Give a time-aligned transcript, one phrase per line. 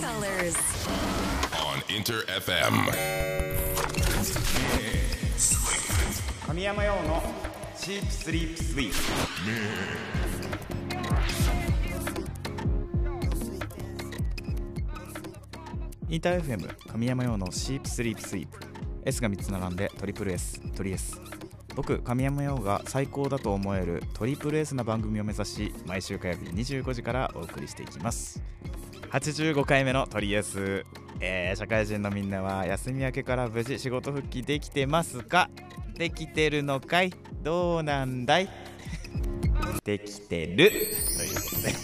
[0.00, 0.56] colors.
[1.52, 2.72] on Inter FM.
[6.46, 7.22] 神山用の
[7.76, 8.92] シープスリープスイー
[16.08, 18.58] インター FM 神山用のシープスリープスイープ
[19.04, 21.20] S が3つ並んでトリプル S トリ S
[21.76, 28.42] 僕神山用が最高だと思えるトリプル S な番組を目指し毎週火曜日25時からお送りしていきます
[29.10, 30.84] 85回目のトリエス、
[31.20, 35.50] えー社会人のみんなは休み明けから無事仕事復帰できてますか？
[35.96, 37.12] できてるのかい？
[37.42, 38.48] どうなんだい？
[39.84, 40.70] できてる。
[40.70, 41.74] ということで。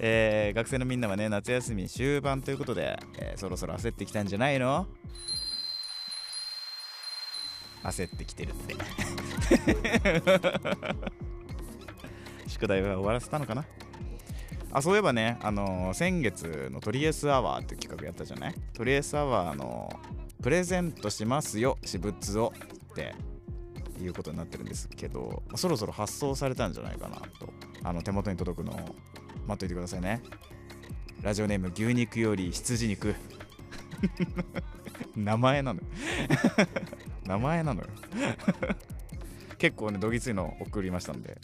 [0.02, 4.86] えー学生のみんなはね夏休み終盤ということで、えーそろそろ焦ってきたんじゃないの？
[7.84, 8.76] 焦ってきてるって。
[12.48, 13.64] 宿題は終わらせたのかな？
[14.72, 18.54] あそういえばね、あのー先月のトリエスアワーって企画やったじゃない？
[18.72, 19.90] トリエスアワーの
[20.42, 22.52] プレゼントしますよ私物を
[22.92, 23.14] って。
[24.00, 27.52] いうことになってるんですけど、そろそろ発送されたんじゃないかなと。
[27.82, 28.76] あの手元に届くのを。
[29.46, 30.22] 待っといてくださいね。
[31.20, 33.14] ラジオネーム牛肉より羊肉。
[35.14, 35.86] 名前なのよ。
[37.26, 37.88] 名前なのよ。
[39.58, 41.38] 結構ねどぎついの送りましたんで。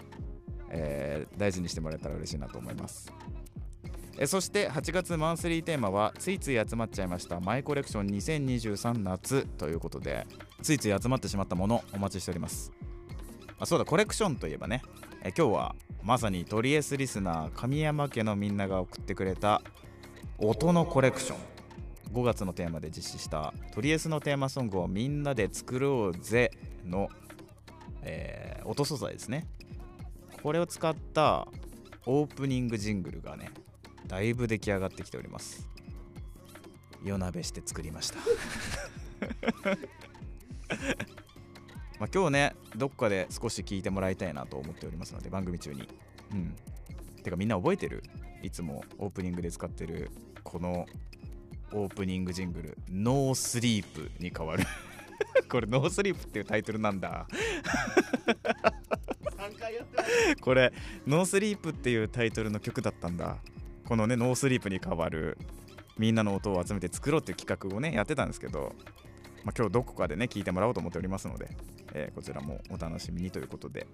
[0.77, 3.13] えー大事にしてもらえたら嬉しいなと思います。
[4.19, 10.27] えそして8月マンスリーテーマはついつい集まっちゃいましたマイコレクション2023夏ということで
[10.63, 12.73] ついつい集まってしまったものお待ちしております。
[13.59, 14.83] あそうだコレクションといえばね、
[15.23, 19.63] え今日はまさにトリエスリスナー神山家のみんなが送ってくれた
[20.39, 21.39] 音のコレクション。
[22.13, 26.51] 5月のテーマで実施したトリエスのテーマソングをみんなで作ろうぜ
[26.85, 27.09] の、
[28.03, 29.47] えー音素材ですね。
[30.43, 31.49] これを使った
[32.07, 33.51] オープニングジングルがね
[34.07, 35.69] だいぶ出来上がってきております。
[37.05, 38.19] 夜鍋して作りました。
[41.99, 45.89] まあ今日ねどっかで少し聞いてもらいたいなと思っておりますので番組中に。
[46.33, 46.57] うん。
[47.23, 48.03] てかみんな覚えてる？
[48.43, 50.11] いつもオープニングで使ってる
[50.45, 50.87] この
[51.73, 54.65] オープニングジングル「No Sleep」に変わる。
[55.51, 57.27] これ「No Sleep」っていうタイトルなんだ。
[60.41, 63.39] これ「No Sleep」っていうタイトルの曲だったんだ。
[63.87, 65.39] このね「No Sleep」に変わる
[65.99, 68.75] みんなの音を集めて作ろうっていう企画をねやってたんですけど、
[69.45, 71.49] まあ、今日どこかでね聞いてもらおうと思っておりますので、
[71.95, 73.87] えーこちらもお楽しみにということで。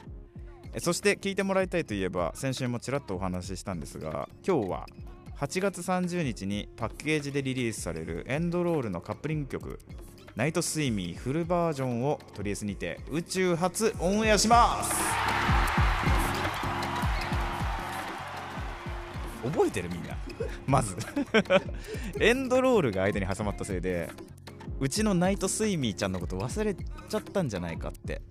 [0.78, 4.86] そして聞いてもらいたいといえば先週もちらっとお話ししたんですが今日は
[5.38, 9.80] 8月30日にパッケージでリリースされるエンドロールのカップリング曲
[10.34, 15.51] 「ナイトスイミーフルバージョン」をとりあえずにて宇宙初オンエアします。
[19.42, 20.16] 覚えてるみんな。
[20.66, 20.96] まず。
[22.20, 24.10] エンドロールが間に挟まったせいで
[24.80, 28.22] うちのナイトスイミーちゃんのこと忘れちゃったんじゃないかって。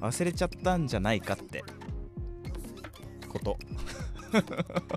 [0.00, 1.64] 忘れちゃったんじゃないかって。
[3.28, 3.58] こと。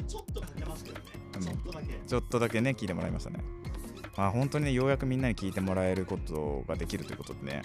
[0.07, 1.03] ちょっとかけますけどね。
[1.35, 1.41] うん。
[1.41, 1.93] ちょっとだけ。
[2.05, 3.39] ちょっとだけね聞いてもらいましたね。
[4.17, 7.61] まあ本当にねようやくみんなに聞いてもらえることができるということでね。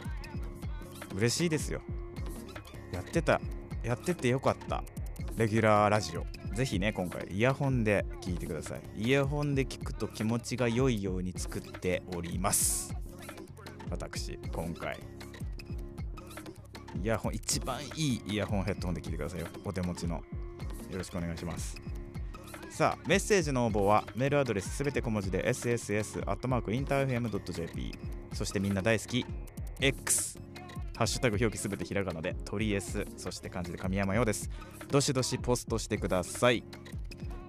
[1.15, 1.81] 嬉しいですよ。
[2.93, 3.41] やってた。
[3.83, 4.85] やっててよかった。
[5.37, 8.81] レギュラーラジオぜひね今回イヤホンで聞いてください。
[8.97, 12.95] イヤホンで聞くと気持ちが良いように作っております。
[13.91, 14.99] 私今回。
[17.03, 19.49] イヤホン一番いいイヤホンヘッドホンで聞いてくださいよ。
[19.65, 20.23] お手持ちの。
[20.91, 21.77] よろしくお願いします。
[22.71, 27.95] さあメッセージの応募はメールアドレスすべて小文字で sss.interfm.jp
[28.33, 29.25] そしてみんな大好き
[29.81, 30.41] X
[30.97, 34.51] ハッシュタグ表記すべてひらがなで鳥 S そして漢字で神山ようです。
[34.91, 36.65] どしどしポストしてください。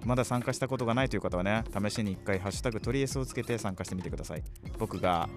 [0.04, 4.42] まだ参加したことがないという方はね試しに1回ハッシュタグ鳥 S をつけて参加してみてください。
[4.78, 5.28] 僕が。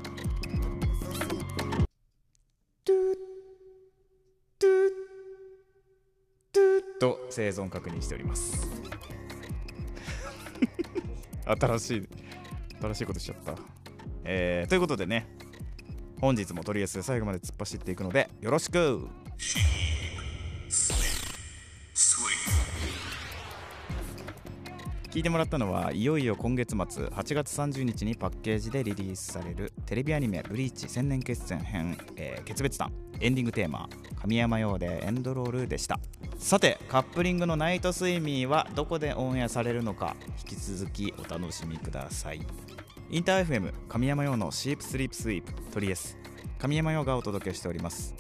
[2.85, 3.15] トゥー
[4.59, 4.89] トゥー
[6.53, 8.67] トゥと生存確認しております。
[11.45, 12.07] 新しい
[12.79, 13.55] 新しいことしちゃった、
[14.23, 15.28] えーということでね
[16.22, 19.07] 本日もとりあえず最後まで突っ走っていくのでよろしく。
[25.11, 33.90] 聞いてもらったのはいよいよ今月末8月30日にパッケージでリリースされるテレビアニメ「ブリーチ千年決戦編、えー訣別譚」エンディングテーマ
[34.22, 36.00] 「神山羊でエンドロール」でした。
[36.38, 40.16] さてカップリングの「ナイトスイミー」はどこでオンエアされるのか
[40.47, 42.41] 引き続きお楽しみください。
[43.09, 46.20] インター FM 神山用のシープスリープスイープトリエス
[46.59, 48.14] 神山用がお届けしております。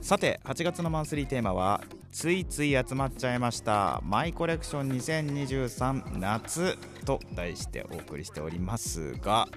[0.00, 4.00] さて8月のマンスリーテーマはついつい集まっちゃいました。
[4.04, 6.76] マイコレクション2023夏
[7.06, 9.48] と題してお送りしておりますが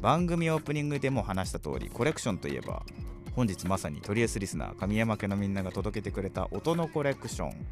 [0.00, 2.82] 番組オープニングでも話した通りコレクションといえば
[3.36, 7.66] 本日まさにトリエスリスナー神山家のみんなが届けてくれた音のコレクション。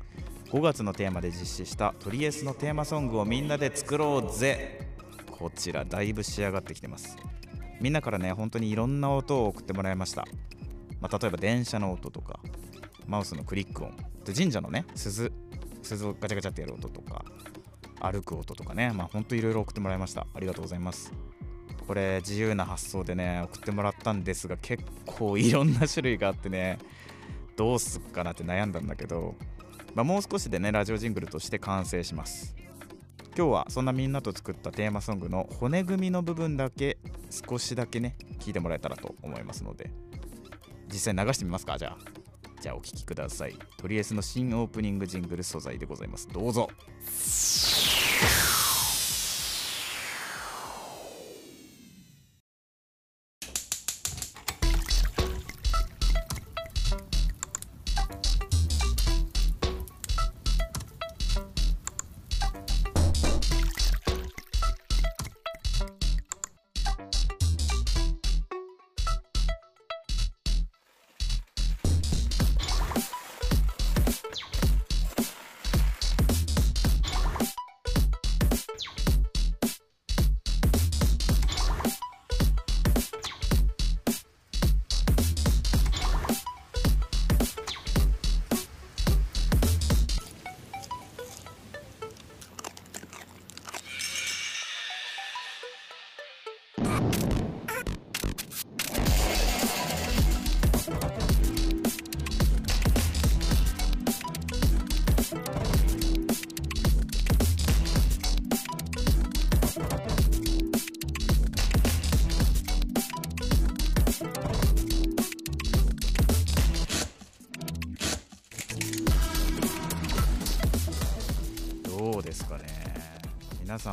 [0.50, 4.88] 5月のテーマで実施したトリエスのテーマソングをみんなで作ろうぜ。
[5.30, 7.16] こちらだいぶ仕上がってきてます。
[7.80, 10.26] みんなからね本当にいろんな音を送ってもらいました、
[11.00, 12.40] まあ、例えば電車の音とか
[13.10, 13.92] マウスのクリック音。
[14.24, 15.32] で神社のね鈴
[15.82, 17.24] 鈴をガチャガチャってやる音とか
[18.00, 18.92] 歩く音とかね。
[18.94, 20.26] まあほんといろいろ送ってもらいました。
[20.32, 21.12] ありがとうございます。
[21.86, 26.78] これ自由な発想でね送ってもらったんですが結構いろんな種類があってね
[27.56, 29.34] どうすっかなって悩んだんだけど、
[29.94, 32.54] まあ、もう少しでねラジオジングルとして完成します。
[33.36, 36.98] 今日はそんなみんなと作ったテーマソングの骨組みの部分だけ
[37.30, 39.90] 少しだけね聞いてもらえたらと思いますので
[40.88, 42.19] 実際流してみますかじゃあ。
[42.60, 43.54] じゃあお聴きください。
[43.76, 46.28] トリエスの新オープニングジングル素材でございます。
[46.28, 46.68] どうぞ。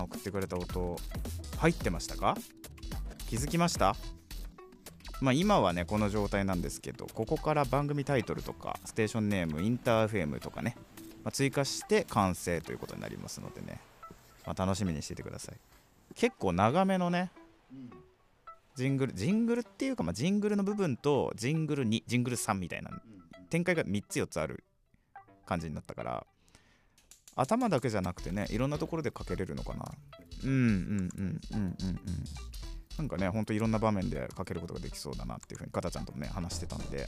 [0.09, 0.95] 送ってくれた音
[1.57, 2.37] 入ってましたか？
[3.27, 3.95] 気づきました？
[5.19, 10.77] まあ今はねこの状態なんですけどここから番組タイトルとかステーションネームインターフェームとかね、
[11.23, 13.79] まあ、追加して完成ということになりますのでね、
[14.45, 15.55] まあ、楽しみにしていてください。
[16.15, 17.31] 結構長めのね
[17.71, 17.89] うん
[18.75, 24.63] ジングルジングルっていうか、まあ、ジングルの部分とジングル2ジングル3みたいなうん展開が3つ4つある
[25.47, 26.27] 感じになったから
[27.37, 29.85] 頭だけじゃなくてねいろんなところでかけれるのかな。
[30.43, 31.87] うんうんうんうんうん。
[31.87, 31.99] うん
[32.97, 37.05] なんかねほんといろんな場面でかけることができそうだなっていうふうにかたちゃんともね話してたんで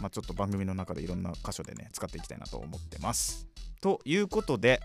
[0.00, 3.46] まあちょっと番組の中でいろんな箇所でね使っていきたいなと思ってます。
[3.80, 4.80] ということで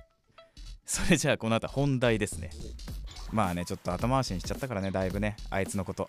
[0.86, 2.52] それじゃあこの後本題ですね。
[3.32, 6.08] まあねちょっと後回しにしちゃったからねだいぶねあいつのこと。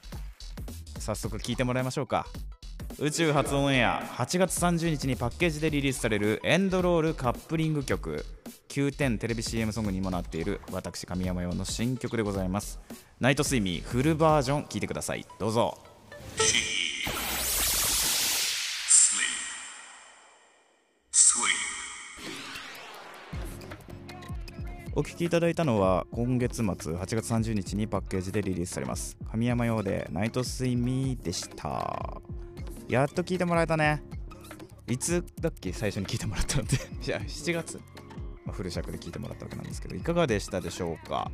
[0.99, 2.27] 早速聞いてもらいましょうか。
[3.03, 8.27] 宇宙初オンエア8月30日にパッケージでリリースされるエンドロールカップリング曲。
[8.69, 12.79] 9点テレビ CM ソングにもなっている私神山用の新曲でございます。
[13.19, 15.25] ナイトスイミーフルバージョン聴いてください。
[15.39, 15.79] どうぞ。
[24.95, 29.17] お聴きいただいたのは今月末8月30日にパッケージでリリースされます。
[29.31, 32.21] 神山用でナイトスイミーでした。
[32.91, 34.03] やっと聞いてもらえたね。
[34.89, 36.75] いつだっけ最初に聞いてもらったのって。
[37.07, 37.81] いや7月、
[38.45, 41.31] まあ、フル尺で聞いてもらったわけなんですけどいかがでしたでしょうか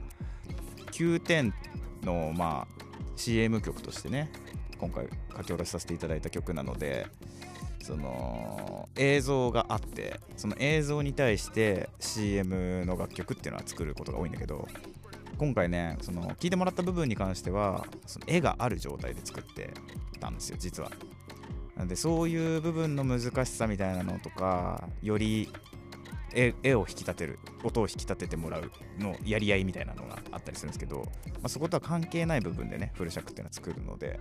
[0.93, 1.55] ？9点
[2.03, 2.85] のまあ
[3.17, 4.31] CM 曲としてね
[4.77, 7.07] 今回書き下ろしさせていただいた曲なので
[7.83, 14.69] その映像があってその映像に対して CM の楽曲っていうのは作ることが多いんだけど
[15.39, 19.73] 今回ねその聞いてもらった部分に関してはその絵がある状態で作って
[20.21, 20.91] たんですよ実は
[21.77, 25.49] なんでそういう部分の難しさみたいなのとかより
[26.33, 34.19] 絵絵を引き立てる音を引き立ててもらうのやり合いみたいなのがあったりするんですけど、まあ、そことは関係ない部分でねフル尺っていうのは作るので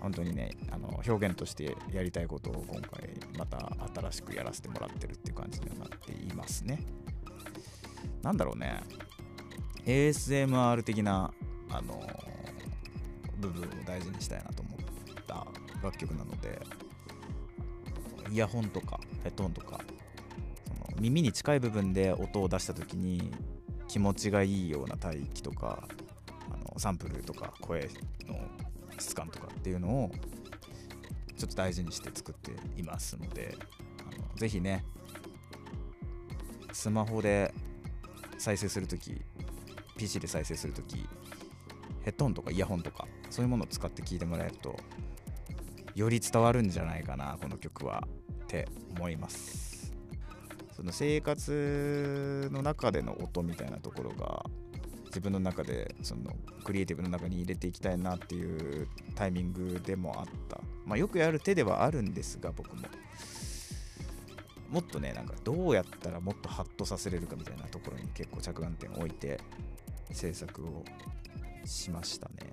[0.00, 3.58] 本当にねあの表現としてやりたいことを今回また
[3.94, 6.80] 新しくやらせてもらってるっていう感じにはなっていますね。
[8.22, 8.80] なんだろうね。
[9.84, 11.32] ASMR 的な
[11.70, 12.00] あの
[13.38, 14.57] 部分を大事にしたいなと。
[15.82, 16.60] 楽曲なので
[18.30, 19.80] イヤホンとかヘッドホンとか
[20.66, 23.32] その耳に近い部分で音を出した時に
[23.88, 25.82] 気持ちがいいような帯域とか
[26.52, 27.88] あのサンプルとか声
[28.26, 28.38] の
[28.98, 30.10] 質感とかっていうのを
[31.36, 33.56] ちょっと大事にして作っていますので
[34.02, 34.84] あのぜひね
[36.72, 37.54] スマホで
[38.38, 39.20] 再生するとき
[39.96, 41.08] PC で再生するとき
[42.02, 44.76] ヘッドホンとかイヤホンとかそういうものを使って聴いてもらえると
[45.98, 48.06] より伝わるんじゃないかなこの曲は
[48.44, 49.92] って思います。
[50.76, 54.44] その生活の中での音みたいなところが
[55.06, 56.30] 自分の中でその
[56.62, 58.86] クリエイティブの中に入れていきたいなっていう
[59.16, 60.60] タイミングでもあった。
[60.86, 62.82] まあよくやる手ではあるんですが僕も。
[64.70, 69.40] もっとねなんかどうやったらもっとハッとさせれるかみたいなところに結構着眼点を置いて
[70.12, 70.84] 制作を
[71.64, 72.52] しましたね。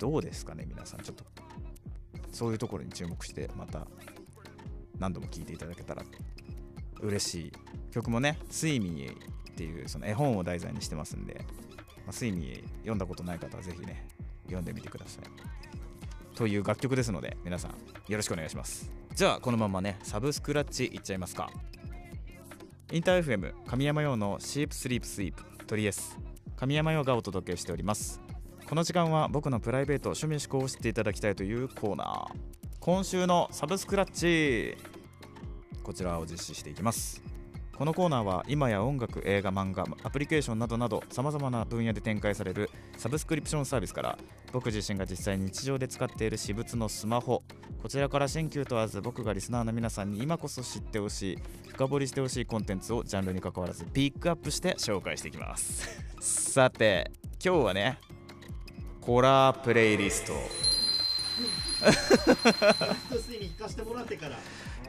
[0.00, 1.00] どうですかね皆さん。
[1.00, 1.24] ちょっと
[2.36, 3.86] そういうところに注目してまた
[4.98, 6.02] 何度も聴いていただけたら
[7.00, 7.52] 嬉しい。
[7.90, 9.10] 曲もね「スイミー」
[9.52, 11.46] っていうその絵本を題材にしてますんで、
[12.04, 14.06] まあ、スイミー読んだことない方はぜひね
[14.44, 16.36] 読んでみてください。
[16.36, 18.90] という楽曲ですので皆さんよろしくお願いします。
[19.14, 21.50] じゃあこのままねサブスクラッチいっちゃいますか。
[22.92, 26.18] インター FM 神山用のシープスリープスイープトリエス
[26.54, 28.25] 神山用がお届けしております。
[28.68, 32.26] この時間は僕のプライベート趣味思考を知っていただきたいというコーナー。
[32.80, 34.76] 今週のサブスクラッチ。
[35.84, 37.22] こちらを実施していきます。
[37.76, 44.18] このコーナーは今や音楽映画漫画アプリケーションなどなどさまざまな分野で展開されるサブスクリプションサービスから
[44.50, 47.42] 僕自身が実際日常で使っている私物のスマホ
[47.82, 56.02] こちらから新旧問わず僕がリスナーの皆さんに今こそ知ってほしい深掘りしてほしいコンテンツをジャンルに関わらずピックアップして紹介していきます。
[56.18, 57.12] さて
[57.44, 57.98] 今日はね
[59.06, 60.32] ホラープレイリスト。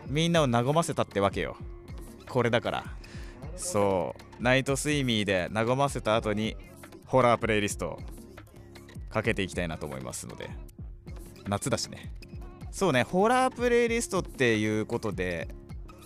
[0.07, 1.55] みんなを和ませたってわけよ。
[2.27, 2.83] これだから。
[3.55, 4.43] そう。
[4.43, 6.57] ナイトスイミーで和ませた後に
[7.05, 7.99] ホラープレイリストを
[9.11, 10.49] かけていきたいなと思いますので。
[11.47, 12.11] 夏だしね。
[12.71, 13.03] そうね。
[13.03, 15.47] ホラープレイリストっていうことで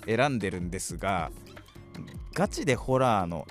[0.06, 1.32] 選んでるんですが
[2.34, 3.48] ガチでホラーの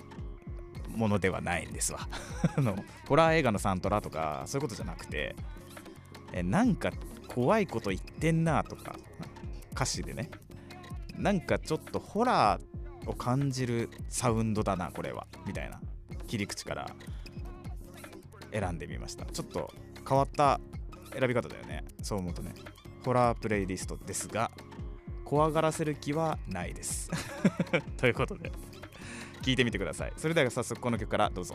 [0.94, 2.08] ものではないんですわ。
[2.56, 2.76] あの
[3.08, 5.34] ホラー映画のサントラとかそういうことじゃなくて
[6.32, 6.92] えなんか
[7.28, 8.96] 怖いこと言ってんなとか
[9.72, 10.30] 歌詞でね。
[11.16, 15.26] なんかちょっとホラーを感じるサウンドだなこれは。
[15.46, 15.80] みたいな
[16.26, 16.90] 切り口から
[18.52, 19.26] 選んでみました。
[19.26, 19.72] ちょっと
[20.08, 20.60] 変わった
[21.18, 21.84] 選び方だよね。
[22.02, 22.54] そう思うとね。
[23.04, 24.50] ホラープレイリストですが
[25.24, 27.10] 怖がらせる気はないです。
[27.96, 28.50] ということで。
[29.42, 30.12] 聞いてみてください。
[30.16, 31.54] それでは早速この曲からどうぞ。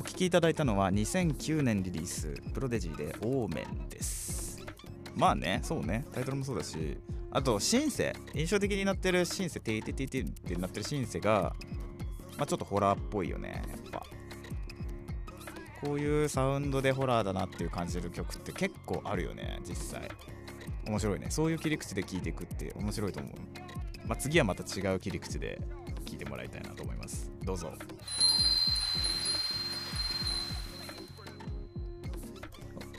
[0.00, 4.60] お聴きいただいたのは2009年リリースプロデジーでオーメンです。
[5.14, 6.04] まあねそうね。
[6.12, 6.98] タイトルもそうだし。
[7.30, 8.14] あとシンセ。
[8.34, 11.54] 印象的になってるシンセテイテテイテイってなってるシンセが
[12.36, 14.02] まあちょっとホラーっぽいよねやっぱ。
[15.80, 20.08] こういうサウンドでホラーだなっていう感じる曲って結構あるよね実際。
[20.88, 21.26] 面白いね。
[21.30, 23.32] そういう切り口で聴いていくって面白いと思う、
[24.06, 25.60] まあ、次はまた違う切り口で
[26.06, 27.30] 聴いてもらいたいなと思います。
[27.44, 27.72] どうぞ。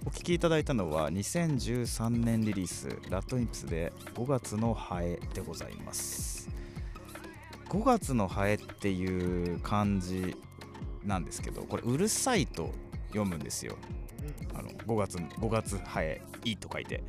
[0.06, 6.50] お聴きいただいたのは2013年リリースラッドインプスで5月のハエでございます。
[7.70, 10.36] 5月のハエっていう漢字
[11.04, 12.72] なんですけどこれうるさいと
[13.10, 13.76] 読むんですよ。
[14.54, 17.04] あの5月5月ハエいいと書いて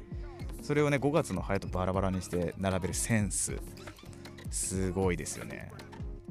[0.62, 3.57] それをね5月のハエとバラバラにして並べるセンス。
[4.50, 5.71] すごいですよね。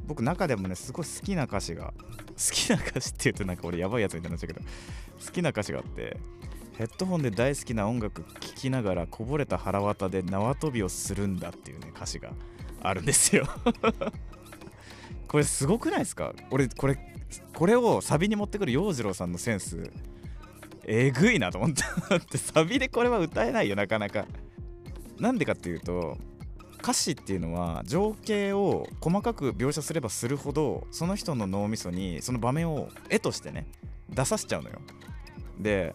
[0.06, 4.66] 僕中でもねすごい好きな歌詞が好きな歌詞って言うとなんか俺やばいやつみたいになっちゃうけど
[5.26, 6.18] 好きな歌詞があって
[6.78, 12.32] ヘッドホンで大好きな音楽聴きながらこぼれた腹渡で縄跳びをするんだっていうね歌詞が
[12.82, 13.46] あるんですよ。
[15.28, 16.34] これすごくないですか？
[16.50, 16.98] 俺これ
[17.54, 19.92] これをサビに持ってくる洋次郎さんのセンス。
[20.86, 22.16] えぐいなと思った。
[22.16, 24.26] ってサビでこれは歌えないよなかなか。
[25.20, 26.18] なんでかっていうと
[26.82, 33.68] 歌詞っていうのは情景を細かく描写すればするほどその人の脳みそにその場面を絵としてね
[34.10, 34.80] 出させちゃうのよ。
[35.60, 35.94] で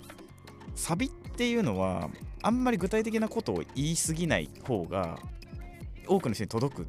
[0.75, 2.11] サビっていうのは
[2.43, 5.19] あんまり具体的なことを言い過ぎない方が
[6.07, 6.87] 多くの人に届く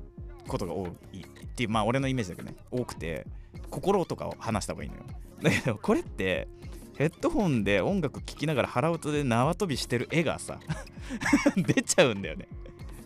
[0.48, 3.26] ことが多いっていうまあ俺のイメージだけどね多くて
[3.70, 5.04] 心とかを話した方がいいのよ。
[5.42, 6.48] だけどこれって
[6.98, 10.60] ヘッドホンで音楽聴きながら腹音で縄跳びしてる絵がさ
[11.56, 12.48] 出ちゃうんだよね。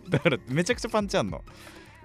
[0.08, 1.44] だからめちゃくちゃパンチあんの、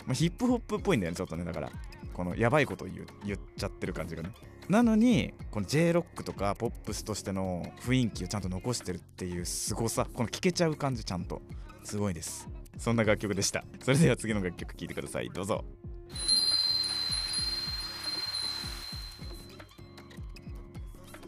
[0.07, 1.45] まあ、ヒップホップっぽいんだよねちょっとね。
[1.45, 1.71] だから
[2.12, 4.31] このやばいことを言う言っちゃってる感じがね。
[4.69, 11.43] なのにこの J ロックとかポップスとしての雰囲気をちゃんと残してるっていう凄さこの聴けちゃう感じちゃんと。
[11.83, 12.49] すごいです。
[12.79, 13.64] そんな楽曲でした。
[13.81, 15.29] それでは次の楽曲聴いてください。
[15.29, 15.64] どうぞ。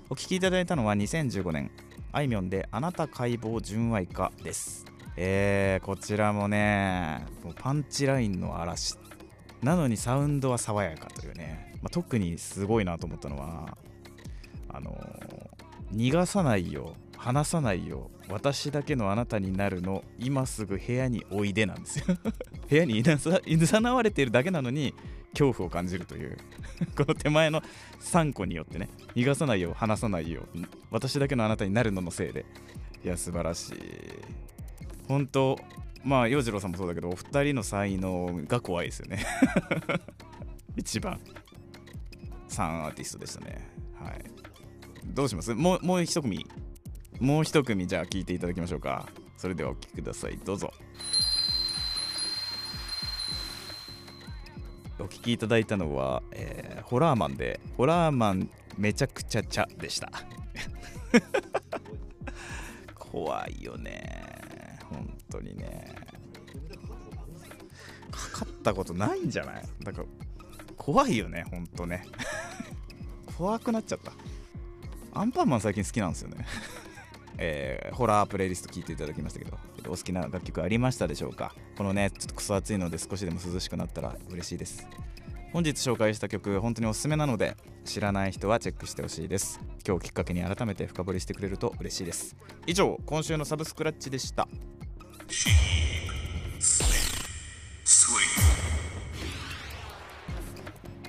[0.09, 1.71] お聴きいただいたのは2015年
[2.13, 4.85] あいみょんで「あなた解剖純愛化」です。
[5.17, 8.97] えー、こちらもねもうパンチラインの嵐。
[9.63, 13.77] なのにサウンドは爽やかというね、まあ、特にすごいなと思ったのは
[14.69, 15.37] あのー
[15.93, 22.05] 逃がさないよ離さないよ私だけのあなたになるの今すぐ部屋においでなんですよ。
[22.69, 24.95] 部屋にいなさいざなわれているだけなのに
[25.31, 26.37] 恐怖を感じるという。
[26.97, 27.63] この手前の
[28.01, 30.59] 3個によってね逃がさないよう離さないよう
[30.91, 32.45] 私だけのあなたになるののせいで。
[33.05, 33.77] いや素晴らしい。
[35.07, 35.59] 本当
[36.03, 39.25] まあ洋次郎さんもそうだけどお二人の才能が怖いですよね。
[40.77, 41.21] 一番。
[42.49, 43.69] 3アーティストでしたね。
[44.01, 44.25] はい。
[45.05, 45.55] どうします？
[45.55, 46.47] もうもう一組。
[47.21, 49.07] もう一組じゃあ聞いていただきましょうか。
[49.37, 50.39] それではお聴きください。
[50.45, 50.73] どうぞ。
[54.99, 60.09] お聞きいただいたのは、えーホラーマンでホラーマンめちゃくちゃ茶でした。
[62.95, 64.79] 怖いよね。
[64.89, 65.97] 本当にね。
[68.13, 69.65] かかったことないんじゃない？
[69.83, 70.07] だから
[70.77, 72.07] 怖いよね本当ね。
[73.37, 74.13] 怖くなっちゃった。
[75.13, 76.47] アンパンマン最近好きなんですよね。
[77.39, 81.55] えーホラープレイリスト聞いていただきましたけどお好きな楽曲ありましたでしょうか？
[81.77, 84.87] このねちょっとクソ暑いので少しでも涼しくなったら嬉しいです。
[85.53, 89.61] 本日紹介した曲本当におすすめなので知らない人はチェックしてほしいです。
[89.87, 92.37] 今日きっかけに改めて深掘りしてくれると嬉しいです。
[92.67, 94.47] 以上今週のサブスクラッチでした。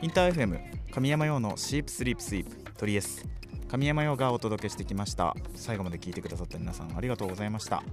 [0.01, 0.59] インター FM
[0.91, 3.25] 神山用のシープスリープスイープトリエス
[3.69, 5.35] 神山用がお届けしてきました。
[5.53, 7.83] 最後まで聞いてくださった皆さんありがとうございました。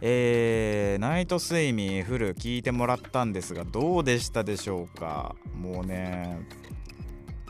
[0.00, 5.36] えー、ナイト睡眠フル聞いてもらったんですがどうでしたでしょうか。
[5.54, 6.40] もうね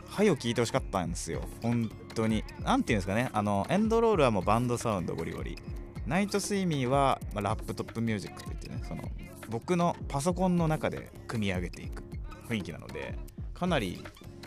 [0.07, 1.41] はいを聞いてほしかったんですよ。
[1.61, 2.43] 本当に。
[2.63, 3.29] 何ていうんですかね。
[3.31, 5.57] あのエンドロールはもうバンドサウンドゴリゴリ。
[6.05, 9.03] ナイト睡眠は、まあラップトップミュージックといってねその
[9.49, 12.03] 僕のパソコンの中で組み上げていく
[12.49, 13.17] 雰囲気なので
[13.53, 14.03] かなり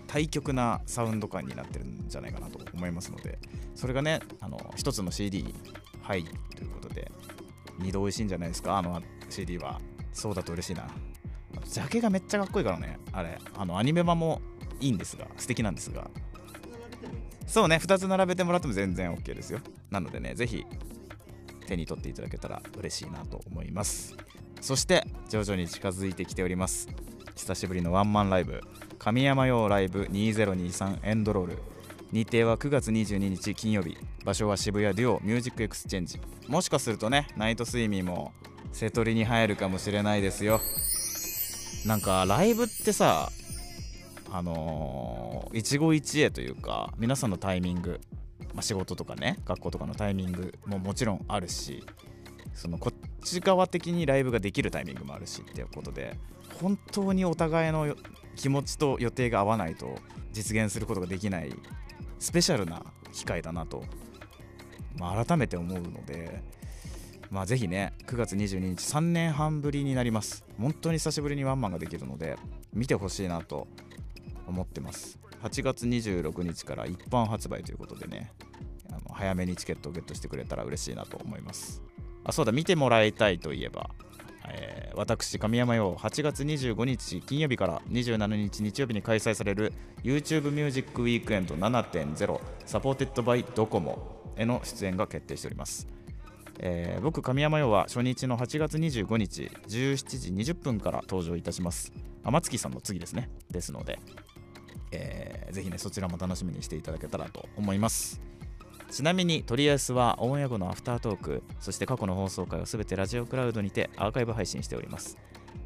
[0.06, 3.38] 対極なサウンド感になってるんじゃないかなと思いますので
[3.74, 5.54] それがねあの一つの CD に
[6.02, 7.10] 入るということで
[7.78, 8.78] 二度美味しいんじゃないですか？
[8.78, 9.80] あの CD は。
[10.12, 10.86] そうだと嬉しいな。
[11.64, 13.38] ジャケがめっちゃかっこいいからねあれ。
[13.56, 14.40] あのアニメ版も
[14.80, 16.08] いいんですが素敵なんですが。
[17.46, 19.58] そうね2つ並べてもらっても全然 OK ですよ。
[19.90, 20.64] なのでねぜひ
[21.66, 24.16] 手に取っていただけたら嬉しいなと思います。
[24.60, 26.88] そして徐々に近づいてきております。
[27.34, 28.60] 久しぶりのワンマンライブ。
[28.98, 31.58] 神山羊ライブ2023エンドロール。
[32.12, 33.96] 日程は9月22日金曜日。
[34.24, 36.20] 場所は渋谷デュオミュージックエクスチェンジ。
[36.48, 38.32] もしかするとねナイトスイミーも
[38.72, 40.60] 瀬戸りに入るかもしれないですよ。
[41.86, 43.30] なんかライブってさ
[44.30, 48.00] あのー一期一会というか皆さんのタイミング、
[48.54, 51.84] まあ、仕事とかね学校とかのタイミングももちろんあるし
[52.54, 56.16] そのこっち側的にライブができるタイミングもあるしっていうことで
[56.60, 57.94] 本当にお互いの
[58.36, 59.96] 気持ちと予定が合わないと
[60.32, 61.52] 実現することができない
[62.18, 63.84] スペシャルな機会だなと、
[64.98, 66.42] まあ、改めて思うので、
[67.30, 70.44] まあ、ぜひね9月22日3年半ぶりになります。
[70.58, 72.36] 本当に久しぶりにワンマンができるので
[72.72, 73.66] 見てほしいなと
[74.46, 75.18] 思ってます。
[75.42, 78.32] 8月26日から一般発売ということでね
[78.90, 81.82] あの早めにチケットをゲットしてくれたら嬉しいなと思います。
[82.24, 83.90] あそうだ見てもらいたいといえば、
[84.48, 89.72] えー私神山用8月25日金曜日から27日日曜日に開催される
[90.04, 95.88] YouTube ミュージックウィークエンド7.0サポーテッドバイドコモへの出演が決定しております。
[96.60, 101.92] えー僕神山用は初日の8月25日17時20分から登場いたします。
[102.22, 103.30] 天月さんの次ですね。
[103.50, 103.98] ですので、
[104.92, 108.20] えーぜひねそちらも楽しみにしていただけたらと思います。
[108.90, 115.18] ちなみにとりあえずはオンエア後のアフタートークそして過去の放送回を全てラジオクラウドにてアーカイブ配信しております。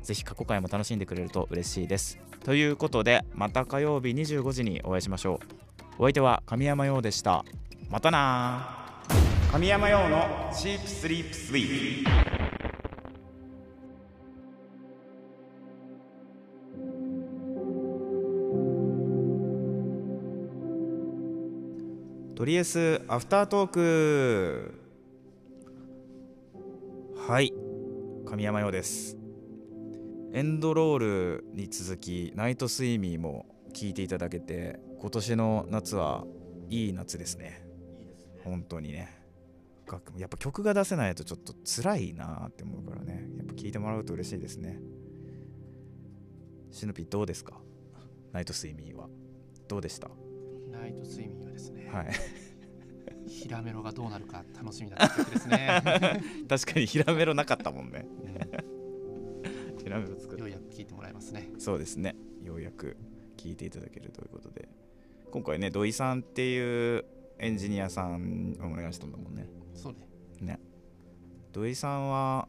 [0.02, 2.18] ぜひ過去回も楽しんでくれると嬉しいです。
[2.44, 5.46] ということでまた火曜日25時にお会いしましょう。
[5.98, 7.44] お相手は神山陽でした。
[7.90, 9.02] またな
[9.50, 12.27] 神山陽のチープスリープスイー
[22.48, 24.74] プとりあえずアフタートーク。
[27.28, 27.52] はい。
[28.26, 29.18] 神山陽です。
[30.32, 30.98] エンドロー
[31.40, 36.24] ルに続きナイトスイミーも聞いていただけて今年の夏は
[36.70, 37.68] いい夏ですね。
[38.44, 39.14] 本当にね。
[40.16, 43.28] やっぱ曲が出せないとちょっと辛いなって思うからね。
[43.36, 44.80] やっぱ聞いてもらうと嬉しいですね。
[46.70, 47.60] シノピどうですか？
[48.32, 49.06] ナイトスイミーは。
[49.68, 50.08] どうでした？
[50.78, 52.08] ナイト睡眠はですね、はい。
[53.28, 55.82] ヒラメロがどうなるか楽しみな企画ですね、
[56.48, 58.06] 確かにヒラメロなかったもんね。
[59.78, 61.50] うヒラメロ作ん、るようやく聞いてもらえますね。
[61.58, 62.16] そうですね。
[62.42, 62.96] ようやく
[63.36, 64.68] 聞いていただけるということで。
[65.30, 67.04] 今回ね土井さんっていう
[67.38, 69.46] エンジニアさんをお願いしたんだもんね。
[69.74, 70.08] そうね。
[70.40, 70.58] ね。
[71.52, 72.48] 土井さんは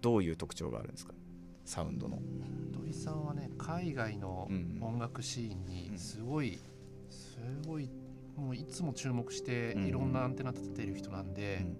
[0.00, 1.12] どういう特徴があるんですか？
[1.64, 2.20] サウンドの。
[2.72, 4.78] 土井さんはね海外のうん。
[4.80, 5.98] 音楽シーンにうん。
[5.98, 6.58] すごい
[7.10, 7.90] すごい
[8.36, 9.86] もういつも注目してうん。
[9.86, 11.76] いろんなアンテナ立ててる人なんで、うん。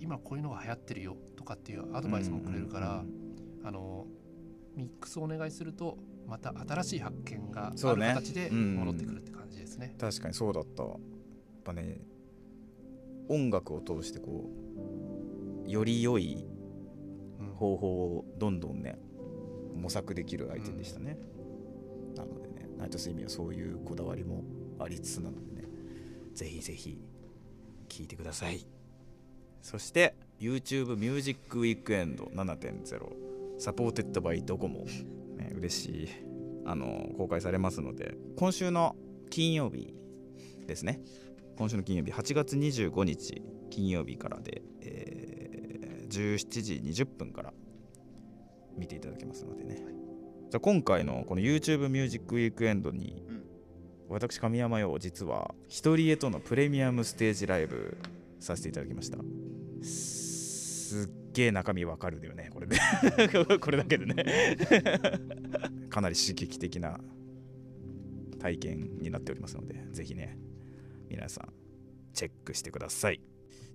[0.00, 3.04] 今こういうのが流行ってるよとかっていうアドバイスもくれるから、
[3.64, 4.06] あの
[4.74, 8.76] ミックスをお願いするとまた新しい発見がある形でうん。
[8.76, 9.94] 戻ってくるって感じですね。
[9.98, 10.92] 確かにそうだったやっ
[11.64, 12.00] ぱね
[13.28, 14.48] 音楽を通してこ
[15.66, 16.46] うより良い
[17.40, 17.46] うん。
[17.54, 18.98] 方法をどんどんね
[19.74, 21.16] 模索できる相手でしたね、
[22.16, 24.42] なのでねナイトスイミーはそういうこだわりも
[24.80, 25.68] ありつつなのでね。
[26.34, 26.98] ぜひぜひ
[27.88, 28.66] 聴いてください。
[29.62, 34.84] そして YouTube ミュージックウィークエンド7.0サポーテッドバイドコモ。
[35.36, 36.08] ね嬉しい。
[36.64, 38.14] あの公開されますので。
[38.36, 38.96] 今週の
[39.30, 39.94] 金曜日
[40.66, 41.00] ですね。
[41.56, 45.48] 今週の金曜日8月25日金曜日からで、えー
[46.08, 47.52] 17時20分から。
[48.78, 53.26] 見ていただけますのでね、じゃあ今回のこの YouTube ミュージックウィークエンドに、
[54.08, 57.96] 私神山陽実は一人へとのプレミアムステージライブ
[58.40, 59.18] させていただきました。
[59.84, 62.78] すっげえ中身わかるだよねこれで
[63.60, 64.24] これだけでね。
[65.90, 66.98] かなり刺激的な
[68.38, 70.38] 体験になっておりますのでぜひね
[71.08, 71.52] 皆さん
[72.14, 73.20] チェックしてください。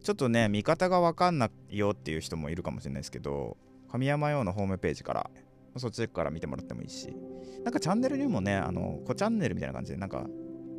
[0.04, 3.58] ちょっとね見方が分かんないよっていう人もいるかもしれないですけど
[3.90, 5.32] 神山用のホームページから
[5.78, 7.16] そっちから見てもらってもいいし
[7.64, 10.26] なんかチャンネルにもねあの子チャンネルみたいな感じでなんか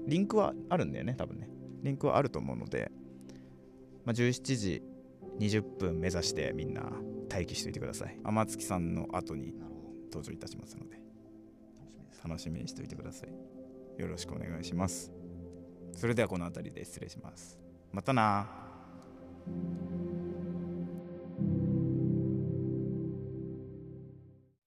[0.07, 1.49] リンクはあるんだよね多分ね。
[1.83, 2.91] リンクはあると思うので、
[4.05, 4.83] まあ、17時
[5.39, 6.83] 20分目指してみんな
[7.31, 8.19] 待機しておいてください。
[8.25, 9.55] 天月さんの後に
[10.11, 11.01] 登場いたしますので
[11.77, 12.29] 楽しみです。
[12.29, 14.01] 楽しみにしておいてください。
[14.01, 15.13] よろしくお願いします。
[15.93, 17.59] それではこの辺りで失礼します。
[17.93, 18.49] またな